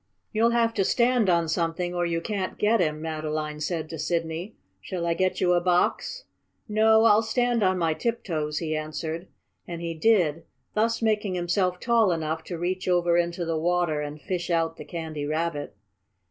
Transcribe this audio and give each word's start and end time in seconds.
"You'll 0.33 0.49
have 0.49 0.73
to 0.73 0.83
stand 0.83 1.29
on 1.29 1.47
something 1.47 1.93
or 1.93 2.07
you 2.07 2.21
can't 2.21 2.57
get 2.57 2.79
him," 2.79 3.03
Madeline 3.03 3.59
said 3.59 3.87
to 3.91 3.99
Sidney. 3.99 4.55
"Shall 4.81 5.05
I 5.05 5.13
get 5.13 5.39
you 5.39 5.53
a 5.53 5.61
box?" 5.61 6.23
"No, 6.67 7.03
I'll 7.03 7.21
stand 7.21 7.61
on 7.61 7.77
my 7.77 7.93
tiptoes," 7.93 8.57
he 8.57 8.75
answered. 8.75 9.27
And 9.67 9.79
he 9.79 9.93
did, 9.93 10.43
thus 10.73 11.03
making 11.03 11.35
himself 11.35 11.79
tall 11.79 12.11
enough 12.11 12.43
to 12.45 12.57
reach 12.57 12.87
over 12.87 13.15
into 13.15 13.45
the 13.45 13.59
water 13.59 14.01
and 14.01 14.19
fish 14.19 14.49
out 14.49 14.77
the 14.77 14.85
Candy 14.85 15.27
Rabbit. 15.27 15.75